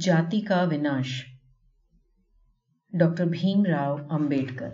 [0.00, 1.24] جاتی کا وناش۔
[2.92, 4.68] ڈاکٹر بھیم راؤ امبیڈکر۔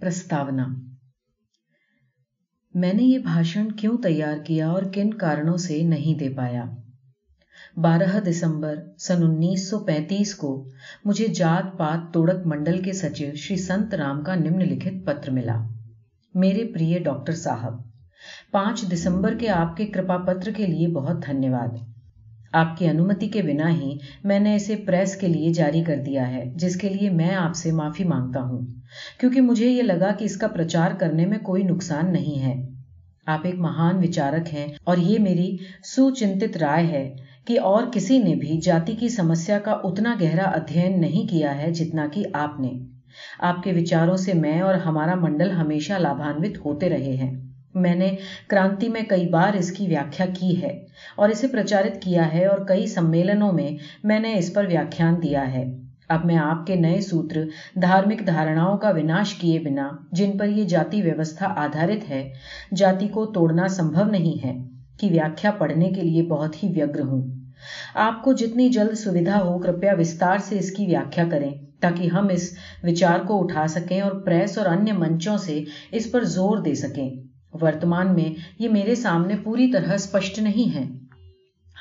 [0.00, 0.66] پرستاونا۔
[2.74, 6.64] میں نے یہ بھاشن کیوں تیار کیا اور کن کارنوں سے نہیں دے پایا؟
[7.76, 10.70] بارہ دسمبر سن انیس سو پینتیس کو
[11.04, 15.68] مجھے جات پات توڑک منڈل کے سچو شری سنت رام کا نمن لکھت پتر ملا۔
[16.34, 17.74] میرے پریے ڈاکٹر صاحب،
[18.50, 21.93] پانچ دسمبر کے آپ کے کرپا پتر کے لیے بہت دھنیہ واد
[22.54, 26.32] آپ کی انمتی کے بنا ہی میں نے اسے پریس کے لیے جاری کر دیا
[26.32, 28.60] ہے، جس کے لیے میں آپ سے معافی مانگتا ہوں۔
[29.20, 32.68] کیونکہ مجھے یہ لگا کہ اس کا پرچار کرنے میں کوئی نقصان نہیں ہے۔
[33.26, 38.34] آپ ایک مہان وچارک ہیں اور یہ میری سوچنتت رائے ہے کہ اور کسی نے
[38.34, 42.72] بھی جاتی کی سمسیا کا اتنا گہرا ادھین نہیں کیا ہے جتنا کہ آپ نے۔
[43.38, 47.43] آپ کے وچاروں سے میں اور ہمارا منڈل ہمیشہ لابھانوت ہوتے رہے ہیں۔
[47.74, 48.16] میں نے
[48.48, 50.84] کرانتی میں کئی بار اس کی ویاکھیا کی ہے
[51.16, 53.70] اور اسے پرچارت کیا ہے اور کئی سمیلنوں میں
[54.04, 55.64] میں نے اس پر ویاکھیان دیا ہے۔
[56.08, 57.42] اب میں آپ کے نئے سوتر
[57.82, 62.32] دھارمک دھارناؤں کا وناش کیے بنا، جن پر یہ جاتی ویوستھا آدھارت ہے،
[62.76, 64.56] جاتی کو توڑنا سمبھو نہیں ہے
[65.00, 67.22] کی ویاکھیا پڑھنے کے لیے بہت ہی ویگر ہوں۔
[67.94, 72.28] آپ کو جتنی جلد سویدھا ہو، کرپیا وستار سے اس کی ویاکھیا کریں تاکہ ہم
[72.28, 72.50] اس
[72.82, 77.23] وچار کو اٹھا سکیں اور پریس اور انیہ منچوں سے اس پر زور دے سکیں۔
[77.62, 80.84] ورتمان میں یہ میرے سامنے پوری طرح اسپشٹ نہیں ہے۔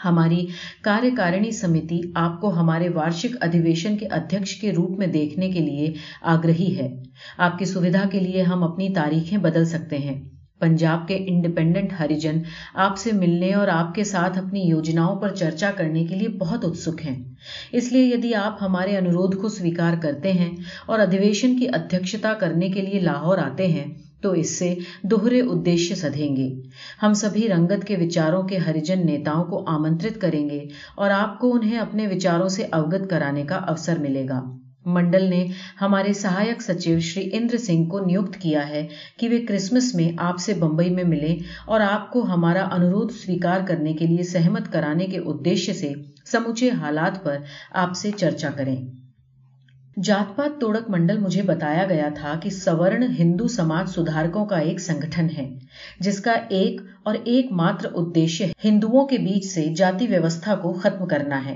[0.05, 0.45] ہماری
[0.81, 5.59] کاریہ کارنی سمتی آپ کو ہمارے وارشک ادھیویشن کے ادھیش کے روپ میں دیکھنے کے
[5.59, 7.03] لیے آگرہی ہے۔
[7.37, 12.41] آپ کی سویدھا کے لیے ہم اپنی تاریخیں بدل سکتے ہیں۔ پنجاب کے انڈیپینڈنٹ ہریجن
[12.73, 16.65] آپ سے ملنے اور آپ کے ساتھ اپنی یوجناؤں پر چرچا کرنے کے لیے بہت
[16.65, 17.23] اتسک ہیں۔
[17.71, 22.69] اس لیے یدی آپ ہمارے انورودھ کو سویکار کرتے ہیں اور ادھیویشن کی ادھیکشتا کرنے
[22.69, 26.49] کے لیے لاہور آتے ہیں تو اس سے دوہرے ادیشیہ سدھیں گے۔
[27.03, 30.65] ہم سبھی رنگت کے وچاروں کے ہریجن نیتاؤں کو آمنترت کریں گے
[30.95, 34.41] اور آپ کو انہیں اپنے وچاروں سے اوگت کرانے کا اوسر ملے گا۔
[34.85, 35.47] منڈل نے
[35.81, 38.87] ہمارے سہایک سچیو شری اندر سنگھ کو نیوکت کیا ہے
[39.19, 43.59] کہ وہ کرسمس میں آپ سے بمبئی میں ملیں اور آپ کو ہمارا انوھ سویکار
[43.67, 45.93] کرنے کے لیے سہمت کرانے کے ادیشیہ سے
[46.31, 47.37] سموچے حالات پر
[47.71, 49.02] آپ سے چرچا کریں۔
[49.97, 54.79] جات پات توڑک منڈل مجھے بتایا گیا تھا کہ سورن ہندو سماج سدھارکوں کا ایک
[54.79, 55.49] سنگھن ہے،
[55.99, 61.07] جس کا ایک اور ایک ماتر ادیشیہ ہندوؤں کے بیچ سے جاتی ویوستھا کو ختم
[61.07, 61.55] کرنا ہے۔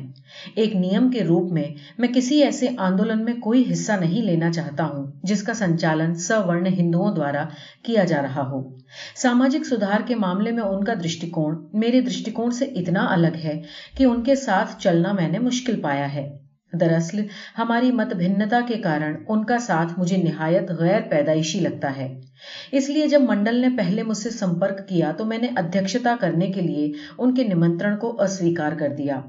[0.56, 1.64] ایک نیم کے روپ میں
[1.98, 6.66] میں کسی ایسے آندولن میں کوئی حصہ نہیں لینا چاہتا ہوں، جس کا سنچالن سورن
[6.66, 7.46] ہندوؤں دوارا
[7.84, 8.70] کیا جا رہا ہو۔
[9.16, 13.62] ساماجک سدھار کے معاملے میں ان کا دشٹیکوڑ، میرے دشٹیکوڑ سے اتنا الگ ہے
[13.98, 17.26] کہ ان کے ساتھ چلنا میں نے مشکل پایا ہے۔ دراصل،
[17.58, 22.22] ہماری مت بھنتا کے کارن ان کا ساتھ مجھے نہایت غیر پیدائشی لگتا ہے۔
[22.72, 26.48] اس لیے جب منڈل نے پہلے مجھ سے سمپرک کیا تو میں نے ادھیکشتا کرنے
[26.48, 29.20] کے لیے ان کے نمنترن کو اسویکار کر دیا۔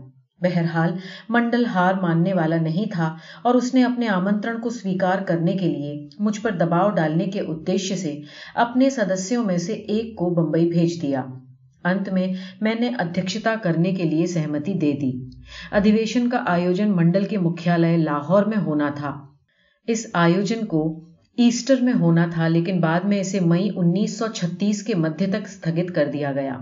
[0.40, 0.92] بہرحال،
[1.28, 5.66] منڈل ہار ماننے والا نہیں تھا اور اس نے اپنے آمنترن کو سویکار کرنے کے
[5.66, 8.20] لیے مجھ پر دباؤ ڈالنے کے ادیش سے
[8.54, 11.24] اپنے سدسیوں میں سے ایک کو بمبئی بھیج دیا۔
[11.84, 12.26] انت میں
[12.60, 15.12] میں نے ادھیشتا کرنے کے لیے سہمتی دے دی۔
[15.70, 19.16] ادھیویشن کا آیوجن منڈل کے مکھیالے لاہور میں ہونا تھا۔
[19.86, 21.04] اس آیوجن کو
[21.36, 25.44] ایسٹر میں ہونا تھا، لیکن بعد میں اسے مئی انیس سو چھتیس کے مدھیہ تک
[25.44, 26.58] استھگت کر دیا گیا۔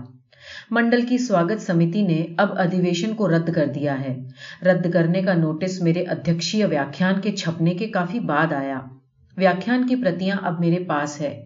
[0.71, 4.17] منڈل کی سواگت سمتی نے اب ادھیویشن کو رد کر دیا ہے۔
[4.65, 8.79] رد کرنے کا نوٹس میرے ادھیشی ویاخان کے چھپنے کے کافی بعد آیا۔
[9.37, 11.45] ویاخیان کی پرتیاں اب میرے پاس ہے۔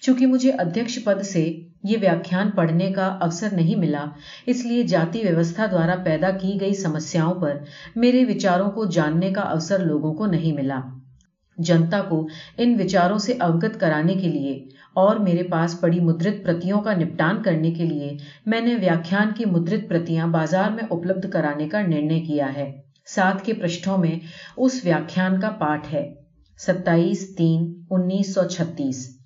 [0.00, 4.04] چونکہ مجھے ادھیش پد سے یہ ویاخان پڑھنے کا اوسر نہیں ملا۔
[4.46, 7.54] اس لیے جاتی ویوستھا دوارا پیدا کی گئی سمسیاؤں پر
[7.96, 10.80] میرے وچاروں کو جاننے کا اوسر لوگوں کو نہیں ملا۔
[11.58, 12.28] جنتا کو
[12.58, 17.42] ان وچاروں سے اوگت کرانے کے لیے اور میرے پاس پڑی مدرت پرتیوں کا نپٹان
[17.42, 18.16] کرنے کے لیے
[18.46, 22.72] میں نے ویاخان کی مدرت پرتیاں بازار میں اپلبدھ کرانے کا نرنے کیا ہے۔
[23.06, 24.18] ساتھ کے پرشٹوں میں
[24.56, 26.14] اس ویاخان کا پاٹ ہے۔
[26.58, 29.17] ستائیس تین انیس سو چھتیس۔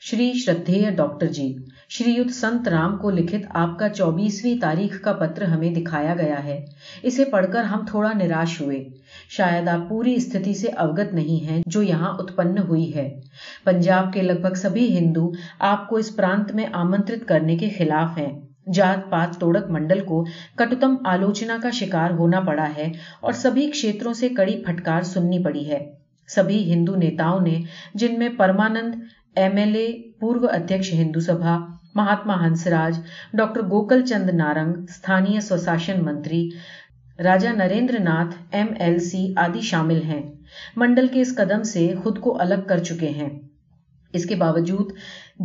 [0.00, 1.56] شری شردھے ڈاکٹر جی
[1.88, 6.44] شری یوت سنت رام کو لکھت آپ کا چوبیسویں تاریخ کا پتر ہمیں دکھایا گیا
[6.44, 6.66] ہے۔
[7.02, 8.84] اسے پڑھ کر ہم تھوڑا نراش ہوئے۔
[9.28, 13.20] شاید آپ پوری استھتی سے اوگت نہیں ہیں جو یہاں اتپن ہوئی ہے۔
[13.64, 18.18] پنجاب کے لگ بھگ سبھی ہندو آپ کو اس پرانت میں آمنترت کرنے کے خلاف
[18.18, 18.40] ہیں۔
[18.72, 20.24] جات پات توڑک منڈل کو
[20.56, 25.70] کٹتم آلوچنا کا شکار ہونا پڑا ہے اور سبھی کھیتروں سے کڑی پھٹکار سننی پڑی
[25.70, 25.92] ہے۔
[26.28, 27.60] سبھی ہندو نیتاؤں نے
[27.94, 28.94] جن میں پرمانند
[29.36, 29.86] ایم ایل اے
[30.20, 31.58] پورو ادھیش ہندو سبھا
[31.94, 32.98] مہاتما ہنسراج
[33.34, 36.48] ڈاکٹر گوکل چند نارنگ استھانیہ سوشاسن منتری
[37.18, 40.22] Raja Narendra Nath M L C آدی شامل ہیں
[40.76, 43.28] منڈل کے اس قدم سے خود کو الگ کر چکے ہیں
[44.14, 44.92] اس کے باوجود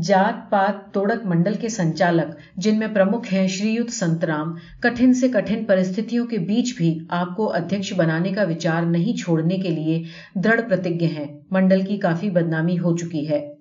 [0.02, 5.66] جات پات توڑک منڈل کے سنچالک جن میں پرمکھ ہیں شریت سنترام کٹھن سے کٹھن
[5.66, 10.04] پرستھتوں کے بیچ بھی آپ کو ادھیش بنانے کا وچار نہیں چھوڑنے کے لیے
[10.36, 13.53] دڑھ پرتیج ہیں منڈل کی کافی بدنامی ہو چکی ہے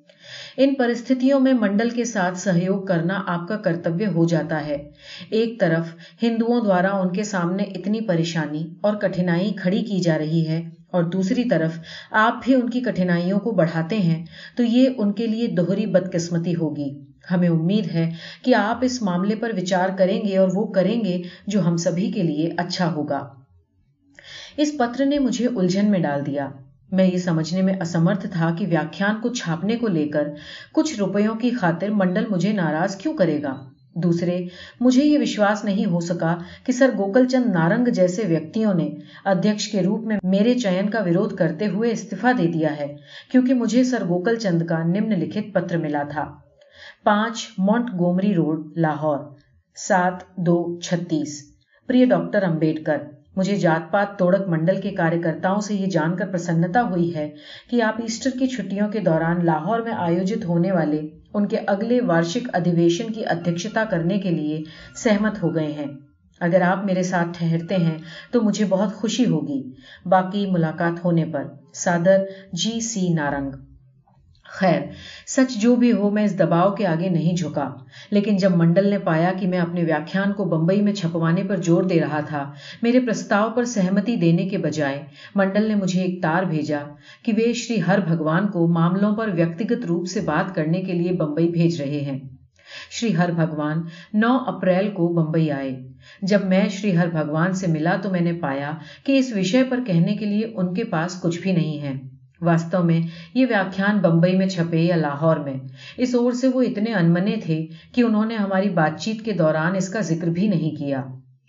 [0.57, 4.91] ان پرستھتوں میں منڈل کے ساتھ سہیوگ کرنا آپ کا کرتویہ ہو جاتا ہے۔
[5.31, 10.49] ایک طرف ہندوؤں دوارا ان کے سامنے اتنی پریشانی اور کٹھنائی کھڑی کی جا رہی
[10.49, 11.79] ہے اور دوسری طرف
[12.11, 14.25] آپ بھی ان کی کٹھنائیوں کو بڑھاتے ہیں
[14.57, 18.11] تو یہ ان کے لیے دوہری بدقسمتی ہوگی۔ ہمیں امید ہے
[18.45, 22.13] کہ آپ اس معاملے پر وچار کریں گے اور وہ کریں گے جو ہم سبھی
[22.13, 23.29] کے لیے اچھا ہوگا۔
[24.57, 26.49] اس پتر نے مجھے الجھن میں ڈال دیا۔
[26.93, 30.29] میں یہ سمجھنے میں اسمرتھ تھا کہ ویاخیان کو چھاپنے کو لے کر
[30.73, 34.47] کچھ روپیوں کی خاطر منڈل مجھے ناراض کیوں کرے گا؟ دوسرے،
[34.81, 38.91] مجھے یہ وشواس نہیں ہو سکا کہ سر گوکل چند نارنگ جیسے ویکتوں نے
[39.25, 42.97] ادھیش کے روپ میں میرے چین کا وروھ کرتے ہوئے استعفی دے دیا ہے
[43.31, 46.35] کیونکہ مجھے سر گوکل چند کا نمن لکھت پتر ملا تھا۔
[47.05, 49.19] پانچ مونٹ گومری روڈ، لاہور۔
[49.77, 51.43] سات، دو، چھتیس۔
[51.87, 52.97] پریہ ڈاکٹر امبیڈکر۔
[53.37, 57.31] مجھے جات پات توڑک منڈل کے کاریہ سے یہ جان کر پرسنتا ہوئی ہے
[57.71, 61.01] کہ آپ ایسٹر کی چھٹیوں کے دوران لاہور میں آیوجت ہونے والے
[61.35, 64.63] ان کے اگلے وارشک ادھیویشن کی ادھیشتا کرنے کے لیے
[64.97, 65.87] سہمت ہو گئے ہیں۔
[66.41, 67.99] اگر آپ میرے ساتھ ٹھہرتے ہیں
[68.33, 69.63] تو مجھے بہت خوشی ہوگی۔
[70.07, 71.45] باقی ملاقات ہونے پر،
[71.75, 73.51] سادر جی سی نارنگ۔
[74.53, 74.81] خیر،
[75.27, 77.75] سچ جو بھی ہو میں اس دباؤ کے آگے نہیں جھکا۔
[78.11, 81.83] لیکن جب منڈل نے پایا کہ میں اپنے ویاخیان کو بمبئی میں چھپوانے پر زور
[81.83, 82.53] دے رہا تھا،
[82.83, 85.03] میرے پرستاؤ پر سہمتی دینے کے بجائے
[85.35, 86.79] منڈل نے مجھے ایک تار بھیجا
[87.23, 91.13] کہ وہ شری ہر بھگوان کو معاملوں پر ویکتیگت روپ سے بات کرنے کے لیے
[91.13, 92.19] بمبئی بھیج رہے ہیں۔
[92.91, 93.83] شری ہر بھگوان
[94.15, 95.77] نو اپریل کو بمبئی آئے۔
[96.23, 98.73] جب میں شری ہر بھگوان سے ملا تو میں نے پایا
[99.05, 102.12] کہ اس وشے پر کہنے کے لیے ان کے پاس کچھ بھی نہیں ہے۔
[102.43, 103.01] واستو میں
[103.35, 105.55] یہ ویاخیان بمبئی میں چھپے یا لاہور میں۔
[105.97, 109.77] اس اور سے وہ اتنے انمنے تھے کہ انہوں نے ہماری بات چیت کے دوران
[109.77, 111.03] اس کا ذکر بھی نہیں کیا۔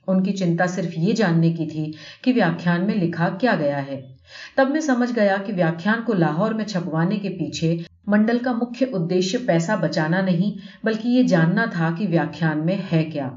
[0.08, 1.92] ان کی چنتا صرف یہ جاننے کی تھی
[2.22, 4.02] کہ ویاخیان میں لکھا کیا گیا ہے۔
[4.56, 8.96] تب میں سمجھ گیا کہ ویاخیان کو لاہور میں چھپوانے کے پیچھے منڈل کا مکھیہ
[8.96, 13.30] ادیش پیسہ بچانا نہیں، بلکہ یہ جاننا تھا کہ ویاخیان میں ہے کیا۔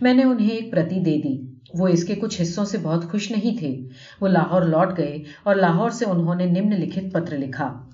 [0.00, 3.30] میں نے انہیں ایک پرتی دے دی۔ وہ اس کے کچھ حصوں سے بہت خوش
[3.30, 3.78] نہیں تھے۔
[4.20, 7.88] وہ لاہور لوٹ گئے اور لاہور سے انہوں نے نمن لکھت پتر لکھا۔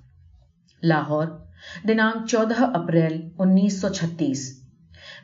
[0.82, 1.26] لاہور،
[1.88, 4.64] دنانک چودہ اپریل انیس سو چھتیس۔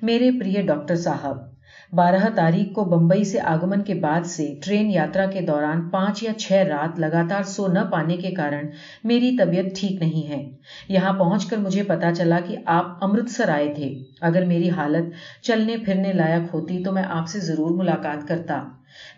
[0.03, 1.56] میرے پریے ڈاکٹر صاحب
[1.93, 6.33] بارہ تاریخ کو بمبئی سے آگمن کے بعد سے ٹرین یاترا کے دوران پانچ یا
[6.33, 8.67] چھ رات لگاتار سو نہ پانے کے کارن
[9.05, 10.51] میری طبیعت ٹھیک نہیں ہے۔
[10.89, 15.15] یہاں پہنچ کر مجھے پتا چلا کہ آپ امرتسر آئے تھے۔ اگر میری حالت
[15.45, 18.63] چلنے پھرنے لائق ہوتی تو میں آپ سے ضرور ملاقات کرتا۔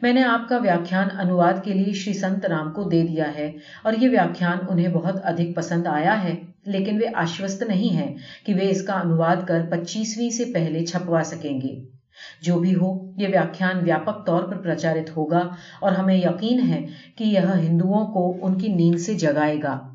[0.02, 3.52] میں نے آپ کا ویاخیان انواد کے لیے شری سنت رام کو دے دیا ہے
[3.82, 6.34] اور یہ ویاخیان انہیں بہت ادھک پسند آیا ہے،
[6.66, 8.14] لیکن وہ آشوست نہیں ہے
[8.46, 11.97] کہ وہ اس کا انواد کر پچیسویں سے پہلے چھپوا سکیں گے۔
[12.42, 15.48] جو بھی ہو، یہ ویاخیان ویاپک طور پر پرچارت ہوگا
[15.80, 16.86] اور ہمیں یقین ہے
[17.16, 19.94] کہ یہ ہندوؤں کو ان کی نیند سے جگائے گا۔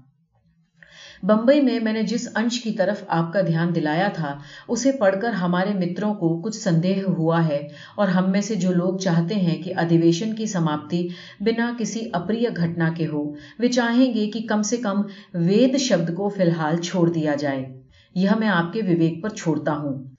[1.23, 5.15] بمبئی میں میں نے جس انش کی طرف آپ کا دھیان دلایا تھا، اسے پڑھ
[5.21, 9.35] کر ہمارے متروں کو کچھ سندے ہوا ہے اور ہم میں سے جو لوگ چاہتے
[9.35, 11.07] ہیں کہ ادھیویشن کی سماپتی
[11.39, 15.01] بنا کسی اپریہ گھٹنا کے ہو، وہ چاہیں گے کہ کم سے کم
[15.33, 17.81] وید شبد کو فی الحال چھوڑ دیا جائے۔
[18.15, 20.12] یہ میں آپ کے وویک پر چھوڑتا ہوں۔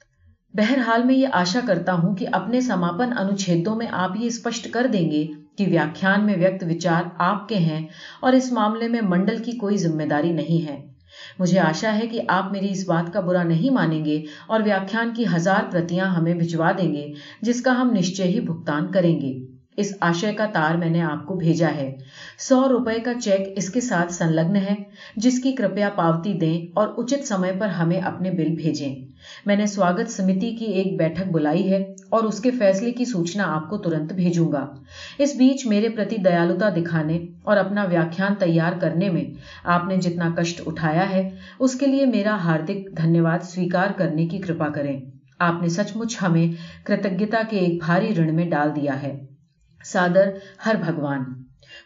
[0.55, 4.87] بہرحال میں یہ آشا کرتا ہوں کہ اپنے سماپن انوچھیدوں میں آپ یہ اسپشٹ کر
[4.93, 5.27] دیں گے
[5.59, 7.87] کہ ویاخیان میں ویکت وچار آپ کے ہیں
[8.21, 10.87] اور اس معاملے میں منڈل کی کوئی ذمہ داری نہیں ہے۔
[11.39, 15.15] مجھے آشا ہے کہ آپ میری اس بات کا برا نہیں مانیں گے اور ویاخیان
[15.17, 17.13] کی ہزار پرتیاں ہمیں بھجوا دیں گے،
[17.43, 21.27] جس کا ہم نشچے ہی بھگتان کریں گے۔ اس آشے کا تار میں نے آپ
[21.27, 21.97] کو بھیجا ہے۔
[22.39, 24.75] سو روپے کا چیک اس کے ساتھ سنلگن ہے،
[25.17, 28.95] جس کی کرپیا پاوتی دیں اور اچت سمے پر ہمیں اپنے بل بھیجیں۔
[29.47, 33.45] میں نے سواگت سمیتی کی ایک بیٹھک بلائی ہے اور اس کے فیصلے کی سوچنا
[33.45, 34.67] آپ کو ترنت بھیجوں گا۔
[35.19, 39.25] اس بیچ میرے پرتی دیالوتا دکھانے اور اپنا ویاخیان تیار کرنے میں
[39.65, 44.27] آپ نے جتنا کشٹ اٹھایا ہے، اس کے لیے میرا ہاردک دھنیہ واد سویکار کرنے
[44.27, 45.01] کی کرپا کریں۔
[45.39, 46.47] آپ نے سچ مچ ہمیں
[46.87, 49.34] کرتجتا کے ایک بھاری رن میں ڈال دیا ہے۔
[49.85, 50.29] سادر،
[50.67, 51.25] ہر بھگوان۔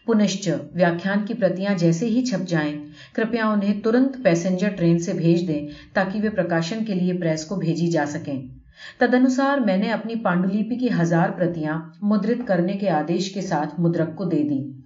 [0.06, 5.48] پنشچ ویاخیان کی پرتیاں جیسے ہی چھپ جائیں، کرپیا انہیں ترنت پیسنجر ٹرین سے بھیج
[5.48, 8.42] دیں تاکہ وہ پرکاشن کے لیے پریس کو بھیجی جا سکیں۔
[8.98, 13.80] تد انسار میں نے اپنی پانڈولیپی کی ہزار پرتیاں مدرت کرنے کے آدیش کے ساتھ
[13.80, 14.78] مدرک کو دے دی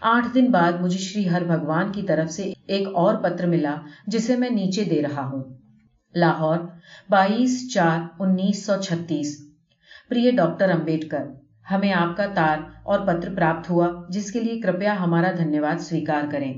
[0.00, 3.74] آٹھ دن بعد مجھے شری ہر بھگوان کی طرف سے ایک اور پتر ملا
[4.06, 5.42] جسے میں نیچے دے رہا ہوں۔
[6.14, 6.58] لاہور،
[7.08, 9.38] بائیس چار انیس سو چھتیس۔
[10.08, 11.24] پریہ ڈاکٹر امبیڈکر۔
[11.70, 16.30] ہمیں آپ کا تار اور پتر پراپت ہوا، جس کے لیے کرپیا ہمارا دھنیہ سویکار
[16.32, 16.52] کریں۔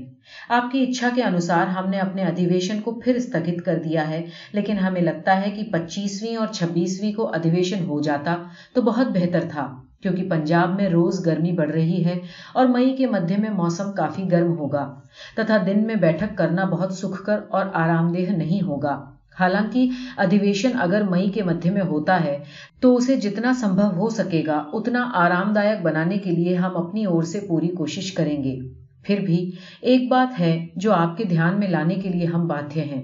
[0.49, 4.23] آپ کی اچھا کے انوسار ہم نے اپنے ادھیویشن کو پھر استھگت کر دیا ہے،
[4.53, 8.35] لیکن ہمیں لگتا ہے کہ پچیسویں اور چھبیسویں کو ادھیویشن ہو جاتا
[8.73, 9.67] تو بہت بہتر تھا،
[10.01, 12.19] کیونکہ پنجاب میں روز گرمی بڑھ رہی ہے
[12.53, 14.89] اور مئی کے مدھیہ میں موسم کافی گرم ہوگا،
[15.35, 18.99] تتھا دن میں بیٹھک کرنا بہت سکھ کر اور آرام دہ نہیں ہوگا۔
[19.41, 22.37] حالانکہ ادھیویشن اگر مئی کے مدھیہ میں ہوتا ہے
[22.81, 27.05] تو اسے جتنا سمبھو ہو سکے گا، اتنا آرام دائک بنانے کے لیے ہم اپنی
[27.05, 28.59] اور سے پوری کوشش کریں گے۔
[29.03, 29.39] پھر بھی
[29.81, 33.01] ایک بات ہے جو آپ کے دھیان میں لانے کے لیے ہم باتیں ہیں۔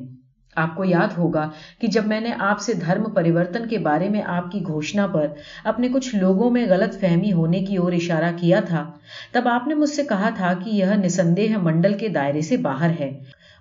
[0.56, 1.50] آپ کو یاد ہوگا
[1.82, 5.28] کہ جب میں نے آپ سے دھرم پریورتن کے بارے میں آپ کی گھوشنا پر
[5.64, 8.84] اپنے کچھ لوگوں میں غلط فہمی ہونے کی اور اشارہ کیا تھا،
[9.32, 12.92] تب آپ نے مجھ سے کہا تھا کہ یہ نسندیہ منڈل کے دائرے سے باہر
[13.00, 13.12] ہے۔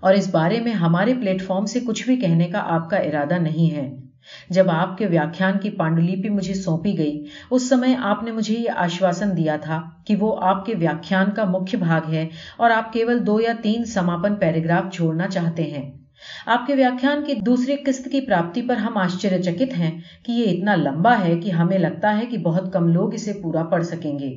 [0.06, 3.38] اور اس بارے میں ہمارے پلیٹ فارم سے کچھ بھی کہنے کا آپ کا ارادہ
[3.38, 3.96] نہیں ہے۔
[4.50, 8.70] جب آپ کے ویاخان کی پانڈولیپی مجھے سونپی گئی، اس سمے آپ نے مجھے یہ
[8.76, 13.26] آشواسن دیا تھا کہ وہ آپ کے ویاخان کا مکھ بھاگ ہے اور آپ کیول
[13.26, 15.92] دو یا تین سماپن پیراگراف چھوڑنا چاہتے ہیں۔
[16.46, 20.58] آپ کے ویاخان کی دوسری قسط کی پراپتی پر ہم آشچر چکت ہیں کہ یہ
[20.58, 24.18] اتنا لمبا ہے کہ ہمیں لگتا ہے کہ بہت کم لوگ اسے پورا پڑھ سکیں
[24.18, 24.34] گے۔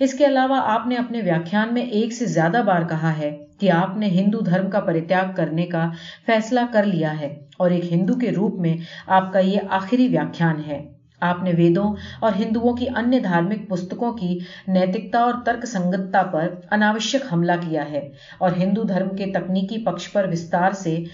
[0.00, 3.70] اس کے علاوہ آپ نے اپنے ویاخان میں ایک سے زیادہ بار کہا ہے کہ
[3.70, 5.90] آپ نے ہندو دھرم کا پریتیاگ کرنے کا
[6.26, 10.62] فیصلہ کر لیا ہے اور ایک ہندو کے روپ میں آپ کا یہ آخری ویاخان
[10.66, 10.84] ہے۔
[11.20, 16.54] آپ نے ویدوں اور ہندوؤں کی انیہ دھارمک پستکوں کی نیتکتا اور ترک سنگتتا پر
[16.70, 18.08] اناوشک حملہ کیا ہے
[18.38, 21.04] اور ہندو دھرم کے تکنیکی پکش پر وستار سے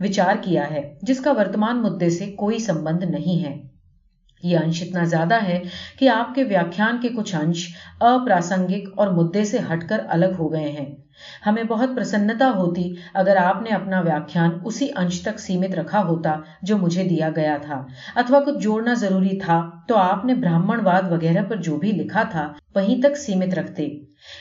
[0.00, 3.73] وچار کیا ہے، جس کا ورتمان مدے سے کوئی سمبند نہیں ہے۔
[4.44, 5.62] یہ انش اتنا زیادہ ہے
[5.98, 10.52] کہ آپ کے ویاخان کے کچھ انش اپراسنگک اور مدے سے ہٹ کر الگ ہو
[10.52, 10.94] گئے ہیں۔
[11.46, 16.34] ہمیں بہت پرسنتا ہوتی اگر آپ نے اپنا ویاخان اسی انش تک سیمت رکھا ہوتا
[16.62, 21.02] جو مجھے دیا گیا تھا۔ اتوا کچھ جوڑنا ضروری تھا تو آپ نے براہمن واد
[21.10, 23.88] وغیرہ پر جو بھی لکھا تھا وہیں تک سیمت رکھتے۔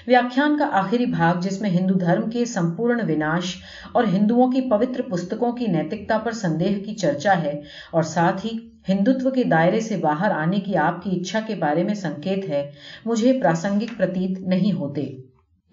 [0.07, 3.55] ویاخان کا آخری بھاگ جس میں ہندو دھرم کے سمپورن وناش
[3.91, 8.72] اور ہندوؤں کی پوتر پستکوں کی نیتکتا پر سندے کی چرچا ہے اور ساتھ ہی
[8.89, 12.71] ہندوتو کے دائرے سے باہر آنے کی آپ کی اچھا کے بارے میں سنکیت ہے،
[13.05, 15.05] مجھے پراسنگک پرتیت نہیں ہوتے۔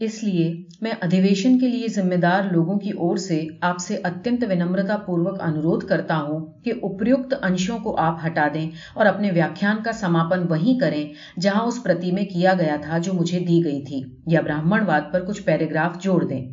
[0.00, 4.44] اس لیے میں ادھیویشن کے لیے ذمہ دار لوگوں کی اور سے آپ سے اتنت
[4.50, 9.82] ونمرتا پوروک انوروھ کرتا ہوں کہ اپریکت انشوں کو آپ ہٹا دیں اور اپنے ویاخان
[9.82, 11.04] کا سماپن وہیں کریں
[11.40, 15.12] جہاں اس پرتی میں کیا گیا تھا جو مجھے دی گئی تھی، یا براہمن واد
[15.12, 16.44] پر کچھ پیراگراف جوڑ دیں۔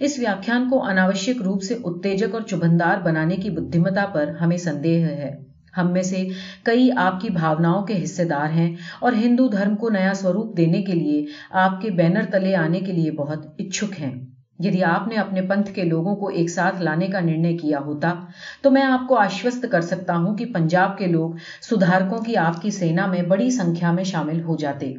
[0.00, 5.04] اس ویاخان کو اناوشک روپ سے اتےجک اور چبندار بنانے کی بدھمتا پر ہمیں سندیہ
[5.04, 6.26] ہے۔ ہم میں سے
[6.62, 10.82] کئی آپ کی بھاوناؤں کے حصے دار ہیں اور ہندو دھرم کو نیا سوروپ دینے
[10.82, 11.24] کے لیے
[11.58, 14.14] آپ کے بینر تلے آنے کے لیے بہت اچھک ہیں۔
[14.58, 18.14] یدی آپ نے اپنے پنتھ کے لوگوں کو ایک ساتھ لانے کا نرنے کیا ہوتا،
[18.62, 21.30] تو میں آپ کو آشوست کر سکتا ہوں کہ پنجاب کے لوگ
[21.70, 24.92] سدھارکوں کی آپ کی سینا میں بڑی سنکھیا میں شامل ہو جاتے۔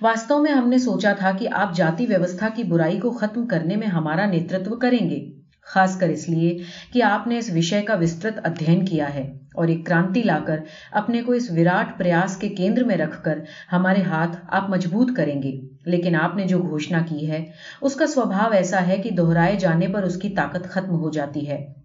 [0.00, 3.76] واستو میں ہم نے سوچا تھا کہ آپ جاتی ویوستھا کی برائی کو ختم کرنے
[3.76, 6.58] میں ہمارا نیترتو کریں گے۔ خاص کر اس لیے
[6.92, 10.60] کہ آپ نے اس وشے کا وسترت ادھین کیا ہے اور ایک کرانتی لا کر
[10.90, 13.38] اپنے کو اس وراٹ پریاس کے کیندر میں رکھ کر
[13.72, 17.44] ہمارے ہاتھ آپ مضبوط کریں گے۔ لیکن آپ نے جو گھوشنا کی ہے،
[17.80, 21.48] اس کا سوبھاؤ ایسا ہے کہ دہرائے جانے پر اس کی طاقت ختم ہو جاتی
[21.48, 21.81] ہے۔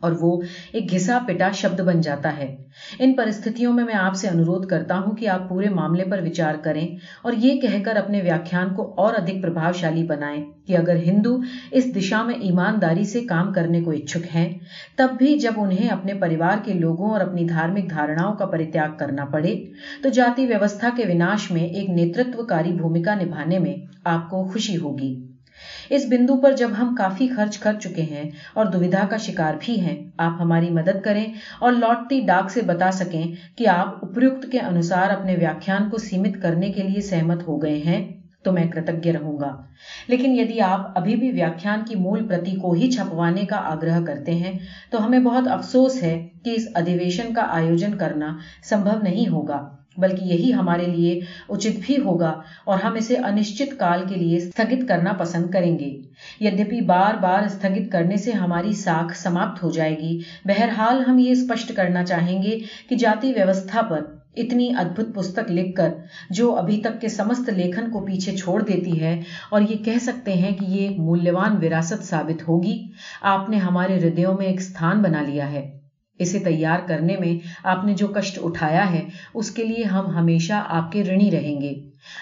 [0.00, 2.56] اور وہ ایک گھسا پٹا شبد بن جاتا ہے۔
[2.98, 6.54] ان پرستھتوں میں میں آپ سے انوروھ کرتا ہوں کہ آپ پورے معاملے پر وچار
[6.54, 10.96] کریں اور یہ کہہ کر اپنے ویاخان کو اور ادھک پربھاؤ شالی بنائیں کہ اگر
[10.96, 14.58] ہندو اس دشا میں ایمانداری سے کام کرنے کو اچھک ہیں،
[14.96, 19.24] تب بھی جب انہیں اپنے پریوار کے لوگوں اور اپنی دھارمک دھارناؤں کا پریتیاگ کرنا
[19.24, 19.54] پڑے،
[20.02, 23.74] تو جاتی ویوستھا کے وناش میں ایک نیترتو کاری بھومکا نبھانے میں
[24.04, 25.25] آپ کو خوشی ہوگی۔
[25.90, 29.80] اس بندو پر جب ہم کافی خرچ کر چکے ہیں اور دویدھا کا شکار بھی
[29.80, 31.26] ہیں، آپ ہماری مدد کریں
[31.60, 33.24] اور لوٹتی ڈاک سے بتا سکیں
[33.58, 37.78] کہ آپ اپریکت کے انوسار اپنے ویاخان کو سیمت کرنے کے لیے سہمت ہو گئے
[37.78, 38.02] ہیں،
[38.44, 39.56] تو میں کرتجھ رہوں گا۔
[40.08, 44.34] لیکن یدی آپ ابھی بھی ویاخان کی مول پرتی کو ہی چھپوانے کا آگرہ کرتے
[44.34, 44.52] ہیں،
[44.90, 50.24] تو ہمیں بہت افسوس ہے کہ اس ادھیویشن کا آیوجن کرنا سمبھو نہیں ہوگا۔ بلکہ
[50.24, 55.12] یہی ہمارے لیے اچت بھی ہوگا اور ہم اسے انشچت کال کے لیے استھگت کرنا
[55.12, 56.02] پسند کریں گے۔
[56.40, 61.30] یدپی بار بار استھگت کرنے سے ہماری ساکھ سماپت ہو جائے گی۔ بہرحال ہم یہ
[61.30, 64.00] اسپشٹ کرنا چاہیں گے کہ جاتی ویوستھا پر
[64.36, 65.88] اتنی ادبت پستک لکھ کر
[66.30, 70.32] جو ابھی تک کے سمست لیکھن کو پیچھے چھوڑ دیتی ہے اور یہ کہہ سکتے
[70.32, 72.86] ہیں کہ یہ ایک مولیہوان وراثت ثابت ہوگی۔
[73.22, 75.75] آپ نے ہمارے ہردیوں میں ایک ستھان بنا لیا ہے۔
[76.18, 80.52] اسے تیار کرنے میں آپ نے جو کشٹ اٹھایا ہے، اس کے لیے ہم ہمیشہ
[80.68, 81.74] آپ کے رنی رہیں گے۔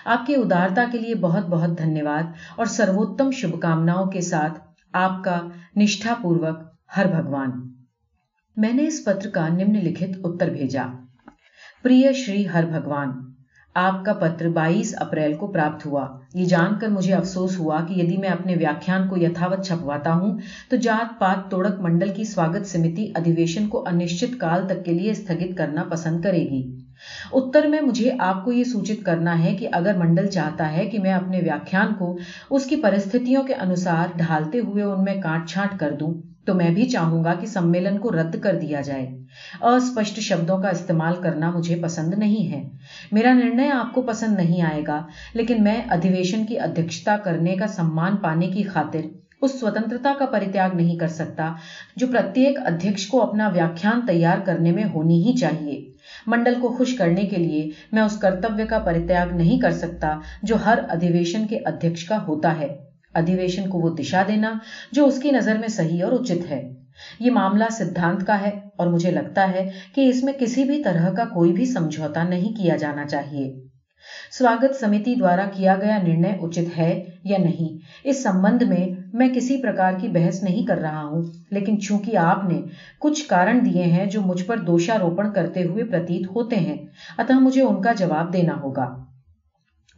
[0.04, 4.60] آپ کی ادارتا کے لیے بہت بہت دھنیہ واد اور سروتم شبھ کامناؤں کے ساتھ
[4.92, 5.40] آپ کا
[5.76, 6.58] نشٹھا پوروک
[6.96, 7.50] ہر بھگوان۔
[8.56, 10.82] میں نے اس پتر کا نمن لکھت اتر بھیجا۔
[11.82, 13.33] پری شری ہر بھگوان۔
[13.74, 17.94] آپ کا پتر بائیس اپریل کو پراپت ہوا۔ یہ جان کر مجھے افسوس ہوا کہ
[17.94, 20.38] یدی میں اپنے ویاخیان کو یتھاوت چھپواتا ہوں،
[20.70, 25.10] تو جات پات توڑک منڈل کی سواگت سمتی ادھیویشن کو انشچت کال تک کے لیے
[25.10, 26.76] استھگت کرنا پسند کرے گی۔
[27.32, 30.98] اتر میں مجھے آپ کو یہ سوچت کرنا ہے کہ اگر منڈل چاہتا ہے کہ
[30.98, 32.18] میں اپنے ویاخیان کو
[32.50, 36.14] اس کی پرستھتوں کے انوسار ڈھالتے ہوئے ان میں کاٹ چھانٹ کر دوں
[36.46, 39.06] تو میں بھی چاہوں گا کہ سمیلن کو رد کر دیا جائے۔
[39.60, 42.68] اسپشٹ شبدوں کا استعمال کرنا مجھے پسند نہیں ہے۔
[43.12, 47.66] میرا نرنے آپ کو پسند نہیں آئے گا، لیکن میں ادھیویشن کی ادھیشتا کرنے کا
[47.66, 49.00] سمان پانے کی خاطر
[49.42, 51.52] اس سوتنترتا کا پریتیاگ نہیں کر سکتا
[51.96, 55.92] جو پرتیک ادھیش کو اپنا ویاخیان تیار کرنے میں ہونی ہی چاہیے۔
[56.26, 60.56] منڈل کو خوش کرنے کے لیے میں اس کرتویہ کا پریتیاگ نہیں کر سکتا جو
[60.64, 62.83] ہر ادھیویشن کے ادھیش کا ہوتا ہے۔
[63.14, 64.52] ادھیویشن کو وہ دشا دینا
[64.92, 66.62] جو اس کی نظر میں صحیح اور اچت ہے۔
[67.20, 71.10] یہ معاملہ سدھانت کا ہے اور مجھے لگتا ہے کہ اس میں کسی بھی طرح
[71.14, 73.52] کا کوئی بھی سمجھوتا نہیں کیا جانا چاہیے۔
[74.32, 79.56] سواگت سمیتی دوارا کیا گیا نرنے اچت ہے یا نہیں؟ اس سمبند میں میں کسی
[79.62, 82.60] پرکار کی بحث نہیں کر رہا ہوں، لیکن چونکہ آپ نے
[82.98, 86.76] کچھ کارن دیے ہیں جو مجھ پر دوشاروپن کرتے ہوئے پرتیت ہوتے ہیں
[87.18, 89.13] اتہ مجھے ان کا جواب دینا ہوگا۔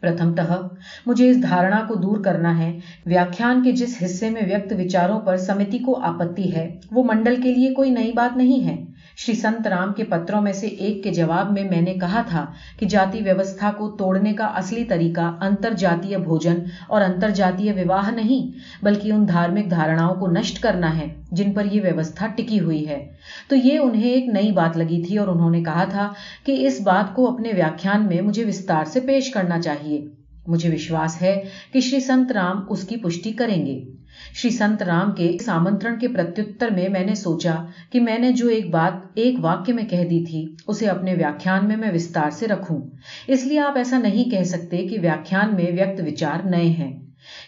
[0.07, 0.61] پرتھمتہ
[1.07, 2.73] مجھے اس دھارنا کو دور کرنا ہے
[3.07, 7.55] ویاخان کے جس حصے میں ویکت وچاروں پر سمتی کو آپتی ہے وہ منڈل کے
[7.55, 8.77] لیے کوئی نئی بات نہیں ہے
[9.17, 12.45] شری سنت رام کے پتروں میں سے ایک کے جواب میں میں نے کہا تھا
[12.79, 16.59] کہ جاتی ویوستھا کو توڑنے کا اصلی طریقہ انتر جاتیہ بھوجن
[16.89, 18.51] اور انتر جاتیہ وواہ نہیں
[18.85, 23.05] بلکہ ان دھارمک دھارناؤں کو نشٹ کرنا ہے جن پر یہ ویوستھا ٹکی ہوئی ہے
[23.49, 26.13] تو یہ انہیں ایک نئی بات لگی تھی اور انہوں نے کہا تھا
[26.45, 30.07] کہ اس بات کو اپنے ویاخیان میں مجھے وستار سے پیش کرنا چاہیے
[30.47, 31.41] مجھے وشواس ہے
[31.73, 33.96] کہ شری سنت رام اس کی پشٹی کریں گے
[34.37, 37.55] شری سنت رام کے اس آمنترن کے پرتیتر میں میں نے سوچا
[37.91, 41.69] کہ میں نے جو ایک بات ایک واقع میں کہہ دی تھی، اسے اپنے ویاخیان
[41.69, 42.81] میں میں وستار سے رکھوں۔
[43.27, 47.01] اس لیے آپ ایسا نہیں کہہ سکتے کہ ویاخیان میں ویکت وچار نئے ہیں۔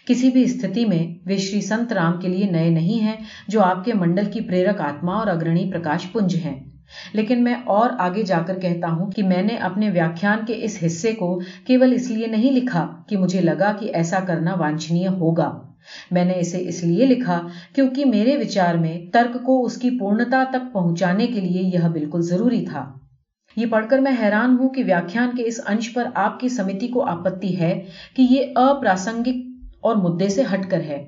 [0.07, 3.15] کسی بھی استھتی میں وہ شری سنت رام کے لیے نئے نہیں ہیں
[3.47, 6.59] جو آپ کے منڈل کی پریرک آتما اور اگرنی پرکاش پنج ہیں۔
[7.13, 10.77] لیکن میں اور آگے جا کر کہتا ہوں کہ میں نے اپنے ویاخیان کے اس
[10.85, 15.68] حصے کو کیول اس لیے نہیں لکھا کہ مجھے لگا کہ ایسا کرنا وانچنیہ ہوگا۔
[16.11, 20.43] میں نے اسے اس لیے لکھا کیونکہ میرے وچار میں ترک کو اس کی پورنتا
[20.49, 22.93] تک پہنچانے کے لیے یہ بالکل ضروری تھا۔
[23.55, 26.87] یہ پڑھ کر میں حیران ہوں کہ ویاخیان کے اس انش پر آپ کی سمتی
[26.87, 27.85] کو آپتی ہے
[28.15, 29.29] کہ یہ اپراسنگک
[29.81, 31.05] اور مدے سے ہٹ کر ہے۔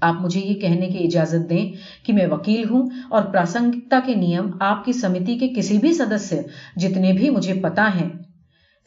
[0.00, 1.72] آپ مجھے یہ کہنے کی اجازت دیں
[2.06, 6.40] کہ میں وکیل ہوں اور پراسنگکتا کے نیم آپ کی سمتی کے کسی بھی سدسیہ
[6.76, 8.08] جتنے بھی مجھے پتا ہیں۔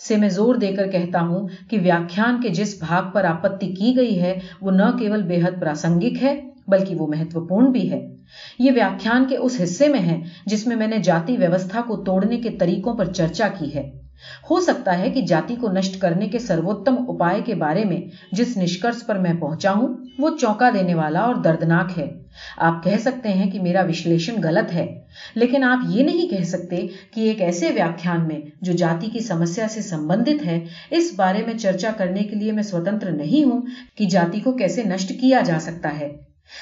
[0.07, 3.93] سے میں زور دے کر کہتا ہوں کہ ویاخیان کے جس بھاگ پر آپتی کی
[3.97, 8.15] گئی ہے، وہ نہ کیول بے حد پراسنگک ہے، بلکہ وہ مہتوپورن بھی ہے۔
[8.59, 12.37] یہ ویاخیان کے اس حصے میں ہے جس میں میں نے جاتی ویوستھا کو توڑنے
[12.37, 14.00] کے طریقوں پر چرچا کی ہے۔
[14.49, 18.57] ہو سکتا ہے کہ جاتی کو نشٹ کرنے کے سروتم اپائے کے بارے میں جس
[18.57, 22.09] نشکرش پر میں پہنچا ہوں، وہ چونکا دینے والا اور دردناک ہے۔
[22.57, 24.99] آپ کہہ سکتے ہیں کہ میرا وشلیشن غلط ہے،
[25.35, 29.67] لیکن آپ یہ نہیں کہہ سکتے کہ ایک ایسے ویاخیان میں جو جاتی کی سمسیا
[29.67, 33.61] سے سمبندت ہے، اس بارے میں چرچا کرنے کے لیے میں سوتنتر نہیں ہوں
[33.97, 36.09] کہ جاتی کو کیسے نشٹ کیا جا سکتا ہے۔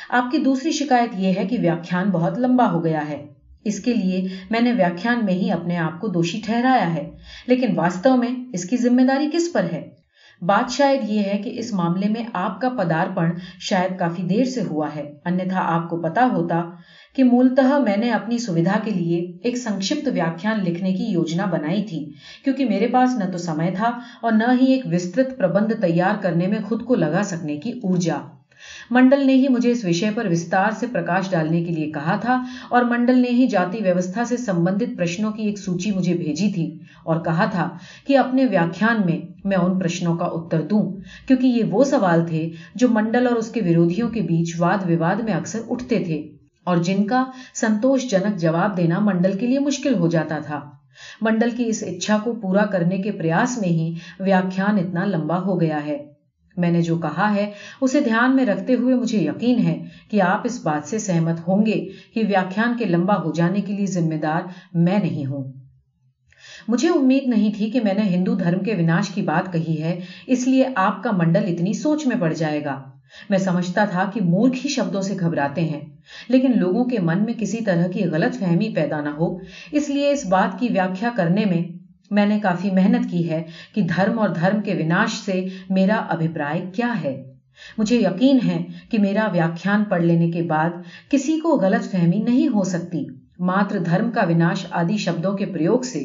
[0.10, 3.26] آپ کی دوسری شکایت یہ ہے کہ ویاخیان بہت لمبا ہو گیا ہے۔
[3.64, 7.10] اس کے لیے میں نے ویاخیان میں ہی اپنے آپ کو دوشی ٹھہرایا ہے۔
[7.48, 9.90] لیکن واستو میں اس کی ذمہ داری کس پر ہے؟
[10.42, 14.62] بات شاید یہ ہے کہ اس معاملے میں آپ کا پدارپن شاید کافی دیر سے
[14.62, 16.64] ہوا ہے۔ انیتھا آپ کو پتا ہوتا
[17.16, 21.84] کہ مولتہ میں نے اپنی سویدھا کے لیے ایک سنکشپت ویاخیان لکھنے کی یوجنا بنائی
[21.84, 26.22] تھی، کیونکہ میرے پاس نہ تو سمے تھا اور نہ ہی ایک وسترت پربند تیار
[26.22, 28.18] کرنے میں خود کو لگا سکنے کی ارجا۔
[28.92, 32.44] منڈل نے ہی مجھے اس وشے پر وستار سے پرکاش ڈالنے کے لیے کہا تھا
[32.70, 36.80] اور منڈل نے ہی جاتی ویوستھا سے سمبندت پرشنوں کی ایک سوچی مجھے بھیجی تھی
[37.06, 37.70] اور کہا تھا
[38.08, 40.96] کہ اپنے ویاخیان میں میں ان پرشنوں کا اتر دوں،
[41.28, 45.16] کیونکہ یہ وہ سوال تھے جو منڈل اور اس کے ورودھیوں کے بیچ واد وواد
[45.16, 46.30] میں اکثر اٹھتے تھے
[46.64, 50.60] اور جن کا سنتوش جنک جواب دینا منڈل کے لیے مشکل ہو جاتا تھا۔
[51.22, 55.62] منڈل کی اس اچھا کو پورا کرنے کے پریاس میں ہی ویاخیان اتنا لمبا ہو
[55.62, 56.09] گیا ہے۔
[56.60, 59.78] میں نے جو کہا ہے، اسے دھیان میں رکھتے ہوئے مجھے یقین ہے
[60.12, 61.80] کہ آپ اس بات سے سہمت ہوں گے
[62.14, 64.42] کہ ویاخیان کے لمبا ہو جانے کے لیے ذمہ دار
[64.74, 65.52] میں نہیں ہوں۔
[66.68, 70.00] مجھے امید نہیں تھی کہ میں نے ہندو دھرم کے وناش کی بات کہی ہے،
[70.28, 72.84] اس لیے آپ کا منڈل اتنی سوچ میں پڑ جائے گا۔
[73.30, 75.80] میں سمجھتا تھا کہ مورکھ ہی شبدوں سے گھبراتے ہیں،
[76.28, 79.38] لیکن لوگوں کے من میں کسی طرح کی غلط فہمی پیدا نہ ہو،
[79.72, 81.79] اس لیے اس بات کی ویاخیا کرنے میں
[82.12, 83.44] میں نے کافی محنت کی ہے
[83.76, 87.24] کہ دھرم اور دھرم کے وناش سے میرا ابھیپرائے کیا ہے۔
[87.78, 90.70] مجھے یقین ہے کہ میرا ویاخیان پڑھ لینے کے بعد
[91.10, 93.06] کسی کو غلط فہمی نہیں ہو سکتی۔
[93.40, 96.04] ماتر دھرم کا وناش آدی شبدوں کے پریوگ سے،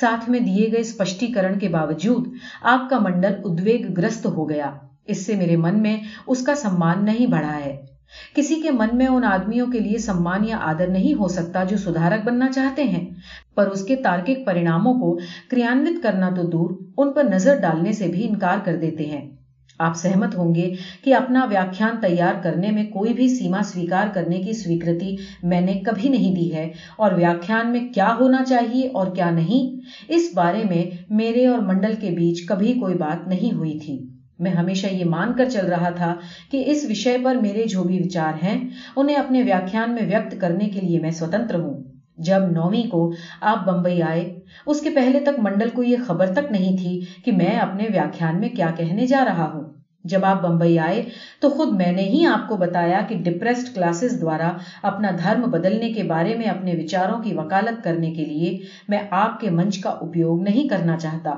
[0.00, 2.28] ساتھ میں دیے گئے اسپشٹیکرن کے باوجود
[2.62, 4.70] آپ کا منڈل ادویگ گرست ہو گیا۔
[5.04, 7.91] اس سے میرے من میں اس کا سمان نہیں بڑھا ہے۔
[8.34, 11.76] کسی کے من میں ان آدمیوں کے لیے سمان یا آدر نہیں ہو سکتا جو
[11.76, 13.10] سدھارک بننا چاہتے ہیں۔
[13.54, 15.18] پر اس کے تارکک پریناموں کو
[15.50, 19.30] کریانوت کرنا تو دور ان پر نظر ڈالنے سے بھی انکار کر دیتے ہیں۔
[19.78, 20.72] آپ سہمت ہوں گے
[21.04, 25.80] کہ اپنا ویاخان تیار کرنے میں کوئی بھی سیما سویکار کرنے کی سویکرتی میں نے
[25.86, 30.62] کبھی نہیں دی ہے۔ اور ویاخان میں کیا ہونا چاہیے اور کیا نہیں؟ اس بارے
[30.64, 34.11] میں میرے اور منڈل کے بیچ کبھی کوئی بات نہیں ہوئی تھی۔
[34.42, 36.14] میں ہمیشہ یہ مان کر چل رہا تھا
[36.50, 40.68] کہ اس وشے پر میرے جو بھی وچار ہیں، انہیں اپنے ویاخیان میں ویکت کرنے
[40.68, 41.82] کے لیے میں سوتنتر ہوں۔
[42.16, 46.52] جب نومی کو آپ بمبئی آئے، اس کے پہلے تک منڈل کو یہ خبر تک
[46.52, 49.64] نہیں تھی کہ میں اپنے ویاخیان میں کیا کہنے جا رہا ہوں۔
[50.04, 51.02] جب آپ بمبئی آئے،
[51.40, 54.52] تو خود میں نے ہی آپ کو بتایا کہ ڈپریسڈ کلاسز دوارا
[54.82, 59.40] اپنا دھرم بدلنے کے بارے میں اپنے وچاروں کی وکالت کرنے کے لیے میں آپ
[59.40, 61.34] کے منچ کا اپیوگ نہیں کرنا چاہتا۔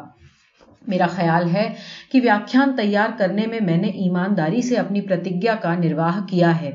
[0.86, 1.72] میرا خیال ہے
[2.12, 6.70] کہ ویاخان تیار کرنے میں میں نے ایمانداری سے اپنی پرتیجا کا نرواہ کیا ہے۔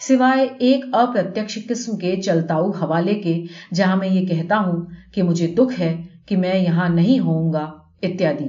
[0.00, 5.46] سوائے ایک اپرتیکش قسم کے چلتاؤ حوالے کے، جہاں میں یہ کہتا ہوں کہ مجھے
[5.46, 7.70] دکھ ہے کہ میں یہاں نہیں ہوں گا،
[8.02, 8.44] اتیادی۔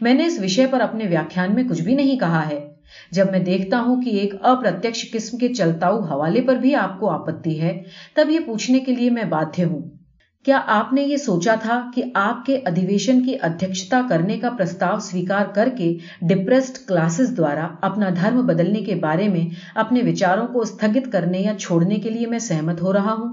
[0.00, 2.68] میں نے اس وشے پر اپنے ویاخان میں کچھ بھی نہیں کہا ہے۔
[3.10, 7.10] جب میں دیکھتا ہوں کہ ایک اپرتیکش قسم کے چلتاؤ حوالے پر بھی آپ کو
[7.10, 7.82] آپتی ہے،
[8.14, 9.82] تب یہ پوچھنے کے لیے میں بادھیہ ہوں۔
[10.44, 14.98] کیا آپ نے یہ سوچا تھا کہ آپ کے ادھیویشن کی ادھیکشتا کرنے کا پرستاو
[14.98, 20.60] سویکار کر کے ڈپریسڈ کلاسز دوارا اپنا دھرم بدلنے کے بارے میں اپنے وچاروں کو
[20.60, 23.32] استھگت کرنے یا چھوڑنے کے لیے میں سہمت ہو رہا ہوں؟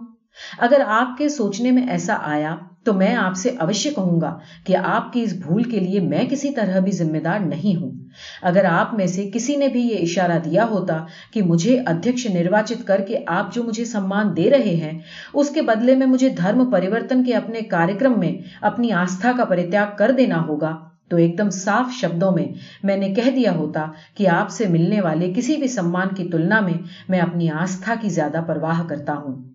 [0.60, 4.76] اگر آپ کے سوچنے میں ایسا آیا تو میں آپ سے اوشیہ کہوں گا کہ
[4.76, 8.01] آپ کی اس بھول کے لیے میں کسی طرح بھی ذمہ دار نہیں ہوں۔
[8.42, 12.88] اگر آپ میں سے کسی نے بھی یہ اشارہ دیا ہوتا کہ مجھے ادھیش نرواچت
[12.88, 15.00] کر کے آپ جو مجھے سمان دے رہے ہیں،
[15.34, 19.98] اس کے بدلے میں مجھے دھرم پریورتن کے اپنے کارکرم میں اپنی آستھا کا پریتیاگ
[19.98, 20.78] کر دینا ہوگا۔
[21.10, 22.46] تو ایک دم صاف شبدوں میں
[22.84, 23.86] میں نے کہہ دیا ہوتا
[24.18, 26.74] کہ آپ سے ملنے والے کسی بھی سمان کی تلنا میں
[27.10, 29.52] میں اپنی آستھا کی زیادہ پرواہ کرتا ہوں۔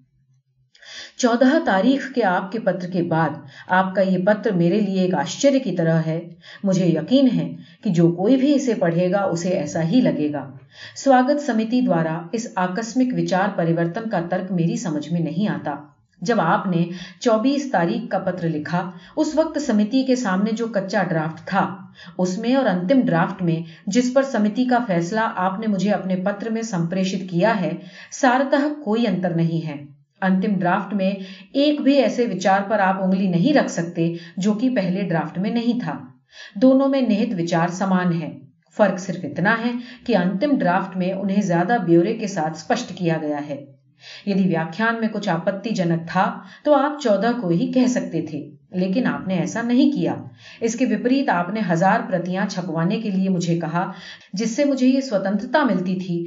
[1.17, 3.29] چودہ تاریخ کے آپ کے پتر کے بعد
[3.69, 6.21] آپ کا یہ پتر میرے لیے ایک آشچر کی طرح ہے۔
[6.65, 7.53] مجھے یقین ہے
[7.87, 10.51] کہ جو کوئی بھی اسے پڑھے گا، اسے ایسا ہی لگے گا۔
[10.97, 15.75] سواگت سمیتی دوارا اس آکسمک وچار پریورتن کا ترک میری سمجھ میں نہیں آتا۔
[16.23, 16.85] جب آپ نے
[17.21, 21.77] چوبیس تاریخ کا پتر لکھا، اس وقت سمیتی کے سامنے جو کچا ڈرافٹ تھا،
[22.19, 26.17] اس میں اور انتم ڈرافٹ میں جس پر سمیتی کا فیصلہ آپ نے مجھے اپنے
[26.17, 27.73] پتر میں سمپریشت کیا ہے،
[28.13, 29.85] سارتہ کوئی انتر نہیں ہے۔
[30.23, 31.11] انتم ڈرافٹ میں
[31.53, 35.51] ایک بھی ایسے وچار پر آپ انگلی نہیں رکھ سکتے جو کہ پہلے ڈرافٹ میں
[35.51, 36.16] نہیں تھا۔
[36.55, 38.39] دونوں میں نہت وچار سمان ہیں۔
[38.77, 39.71] فرق صرف اتنا ہے
[40.07, 43.67] کہ انتم ڈرافٹ میں انہیں زیادہ بیورے کے ساتھ اسپشٹ کیا گیا ہے۔
[44.27, 48.51] یدی ویاخیان میں کچھ آپتی جنک تھا، تو آپ چودہ کو ہی کہہ سکتے تھے،
[48.71, 50.15] لیکن آپ نے ایسا نہیں کیا۔
[50.61, 53.93] اس کے وپریت آپ نے ہزار پرتیاں چھپوانے کے لیے مجھے کہا،
[54.33, 56.27] جس سے مجھے یہ سوتنتا ملتی تھی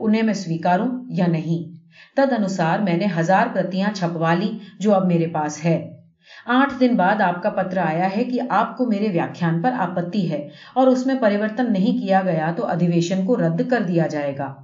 [0.00, 1.76] انہیں میں سویکاروں یا نہیں۔
[2.16, 5.91] تد انوسار میں نے ہزار پرتیاں چھپوا لی جو اب میرے پاس ہے۔
[6.46, 10.30] آٹھ دن بعد آپ کا پتر آیا ہے کہ آپ کو میرے ویاخان پر آپتی
[10.30, 14.38] ہے اور اس میں پریورتن نہیں کیا گیا تو ادھیویشن کو رد کر دیا جائے
[14.38, 14.54] گا۔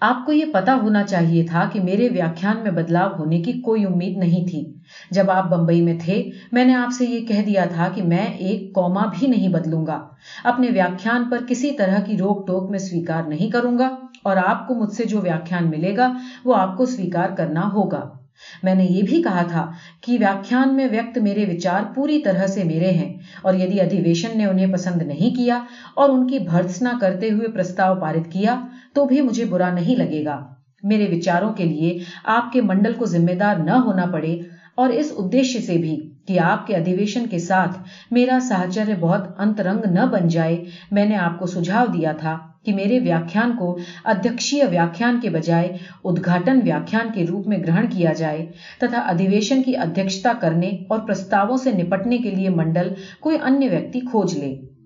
[0.00, 3.84] آپ کو یہ پتا ہونا چاہیے تھا کہ میرے ویاخان میں بدلاؤ ہونے کی کوئی
[3.84, 4.74] امید نہیں تھی۔
[5.10, 8.24] جب آپ بمبئی میں تھے، میں نے آپ سے یہ کہہ دیا تھا کہ میں
[8.24, 10.08] ایک کوما بھی نہیں بدلوں گا۔
[10.44, 14.68] اپنے ویاخان پر کسی طرح کی روک ٹوک میں سویکار نہیں کروں گا اور آپ
[14.68, 16.12] کو مجھ سے جو ویاخان ملے گا،
[16.44, 18.17] وہ آپ کو سویکار کرنا ہوگا۔
[18.62, 19.70] میں نے یہ بھی کہا تھا
[20.00, 24.44] کہ ویاخان میں ویکت میرے وچار پوری طرح سے میرے ہیں اور یدی ادھیویشن نے
[24.44, 25.60] انہیں پسند نہیں کیا
[25.94, 30.24] اور ان کی بھرسنا کرتے ہوئے پرستاؤ پارت کیا تو بھی مجھے برا نہیں لگے
[30.24, 30.40] گا۔
[30.82, 34.38] میرے وچاروں کے لیے آپ کے منڈل کو ذمہ دار نہ ہونا پڑے
[34.74, 37.78] اور اس ادیش سے بھی کہ آپ کے ادھیویشن کے ساتھ
[38.10, 42.72] میرا سہچریہ بہت انترنگ نہ بن جائے، میں نے آپ کو سجھاؤ دیا تھا کہ
[42.72, 45.68] میرے ویاخان کو ادھیکشی ویاخان کے بجائے
[46.04, 48.46] ادھاٹن ویاخان کے روپ میں گرہن کیا جائے
[48.80, 54.00] تتھا ادھیویشن کی ادھیکشتا کرنے اور پرستاووں سے نپٹنے کے لیے منڈل کوئی انیہ ویکتی
[54.00, 54.77] کھوج لے۔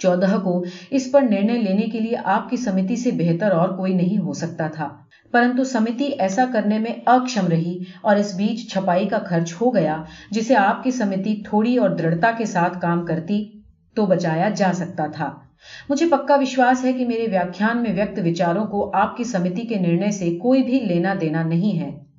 [0.00, 3.94] چودہ کو اس پر نرنے لینے کے لیے آپ کی سمتی سے بہتر اور کوئی
[3.94, 4.88] نہیں ہو سکتا تھا۔
[5.32, 10.02] پرنتو سمتی ایسا کرنے میں اکشم رہی اور اس بیچ چھپائی کا خرچ ہو گیا
[10.30, 13.44] جسے آپ کی سمتی تھوڑی اور دڑھتا کے ساتھ کام کرتی
[13.96, 15.30] تو بچایا جا سکتا تھا۔
[15.88, 19.76] مجھے پکا وشواس ہے کہ میرے ویاخیان میں ویکت وچاروں کو آپ کی سمتی کے
[19.76, 22.09] نرنے سے کوئی بھی لینا دینا نہیں ہے۔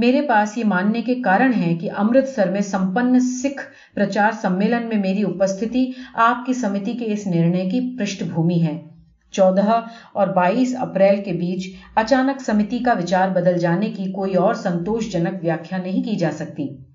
[0.00, 3.62] میرے پاس یہ ماننے کے کارن ہیں کہ امرتسر میں سمپن سکھ
[3.94, 8.82] پرچار سمیلن میں میری اپستھتی آپ کی سمتی کے اس نرنے کی پشٹھ بھومی ہے۔
[9.30, 9.80] چودہ
[10.12, 15.12] اور بائیس اپریل کے بیچ اچانک سمتی کا وچار بدل جانے کی کوئی اور سنتوش
[15.12, 16.87] جنک ویاخیا نہیں کی جا سکتی۔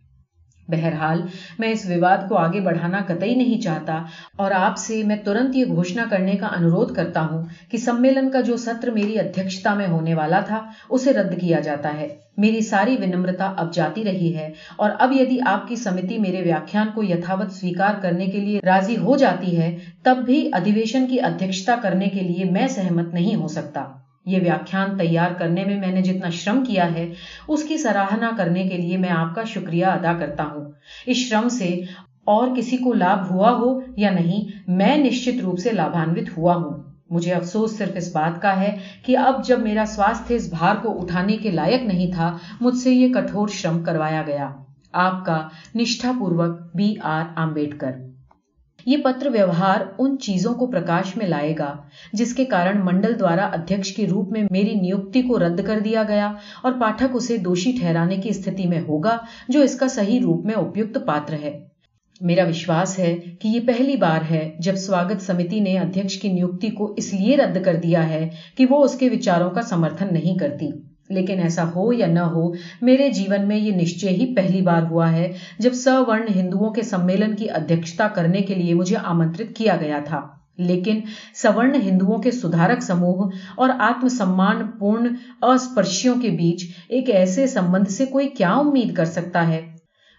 [0.68, 1.22] بہرحال،
[1.60, 4.02] میں اس وواد کو آگے بڑھانا قطعی نہیں چاہتا
[4.36, 8.42] اور آپ سے میں ترنت یہ گھوشنا کرنے کا انوروھ کرتا ہوں کہ سمیلن کا
[8.42, 12.96] جو ستر میری ادھیکشتا میں ہونے والا تھا، اسے رد کیا جاتا ہے۔ میری ساری
[13.00, 17.52] ونمرتا اب جاتی رہی ہے اور اب یدی آپ کی سمتی میرے ویاخیان کو یتھاوت
[17.52, 22.20] سویکار کرنے کے لیے راضی ہو جاتی ہے، تب بھی ادھیویشن کی ادھیکشتا کرنے کے
[22.20, 23.86] لیے میں سہمت نہیں ہو سکتا۔
[24.26, 27.14] یہ ویاخیان تیار کرنے میں میں نے جتنا شرم کیا ہے،
[27.48, 30.72] اس کی سراہنا کرنے کے لیے میں آپ کا شکریہ ادا کرتا ہوں۔
[31.06, 31.82] اس شرم سے
[32.24, 36.84] اور کسی کو لابھ ہوا ہو یا نہیں، میں نشچت روپ سے لابھانوت ہوا ہوں۔
[37.10, 41.02] مجھے افسوس صرف اس بات کا ہے کہ اب جب میرا سواستھ اس بھار کو
[41.02, 44.50] اٹھانے کے لائق نہیں تھا، مجھ سے یہ کٹھور شرم کروایا گیا۔
[44.92, 47.92] آپ کا نشٹھا پوروک بی آر آمبیڈکر۔
[48.86, 51.76] یہ پتر ویوہار ان چیزوں کو پرکاش میں لائے گا،
[52.14, 56.04] جس کے کارن منڈل دوارا ادھیکش کے روپ میں میری نیوکتی کو رد کر دیا
[56.08, 56.32] گیا
[56.64, 59.18] اور پاٹھک اسے دوشی ٹھہرانے کی استھتی میں ہوگا،
[59.50, 61.60] جو اس کا صحیح روپ میں اپیکت پاتر ہے۔
[62.22, 66.70] میرا وشواس ہے کہ یہ پہلی بار ہے جب سواگت سمیتی نے ادھیکش کی نیوکتی
[66.70, 70.38] کو اس لیے رد کر دیا ہے کہ وہ اس کے وچاروں کا سمرتھن نہیں
[70.38, 70.70] کرتی۔
[71.14, 75.12] لیکن ایسا ہو یا نہ ہو، میرے جیون میں یہ نشچے ہی پہلی بار ہوا
[75.12, 80.00] ہے جب سورن ہندوؤں کے سمیلن کی ادھیکشتا کرنے کے لیے مجھے آمنترت کیا گیا
[80.06, 80.22] تھا۔
[80.58, 81.00] لیکن
[81.36, 87.88] سورن ہندوؤں کے سدھارک سموہ اور آتم سمان پورن اسپرشیوں کے بیچ ایک ایسے سمبند
[87.88, 89.73] سے کوئی کیا امید کر سکتا ہے؟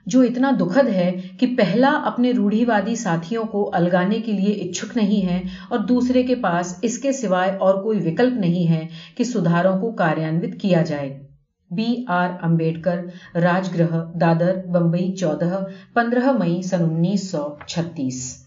[0.07, 4.97] جو اتنا دکھد ہے کہ پہلا اپنے روڑھی وادی ساتھیوں کو الگانے کے لیے اچھک
[4.97, 8.87] نہیں ہے اور دوسرے کے پاس اس کے سوائے اور کوئی وکلپ نہیں ہے
[9.17, 11.19] کہ سدھاروں کو کاریانوت کیا جائے۔
[11.71, 13.01] بی آر امبیڈکر
[13.35, 15.65] راج گرہ دادر، بمبئی، چودہ،
[15.95, 18.44] پندرہ مئی، سن انیس سو چھتیس۔